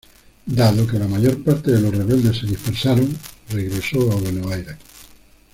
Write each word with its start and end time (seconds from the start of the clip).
Dado 0.47 0.87
que 0.87 0.97
la 0.97 1.07
mayor 1.07 1.43
parte 1.43 1.69
de 1.73 1.79
los 1.79 1.95
rebeldes 1.95 2.37
se 2.39 2.47
dispersaron, 2.47 3.15
regresó 3.51 4.11
a 4.11 4.15
Buenos 4.15 4.51
Aires. 4.51 4.77